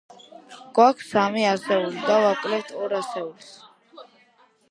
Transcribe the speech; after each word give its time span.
გვაქვს 0.77 1.11
სამი 1.15 1.43
ასეული 1.49 2.01
და 2.07 2.17
ვაკლებთ 2.23 2.73
ორ 2.85 2.97
ასეულს. 3.01 3.53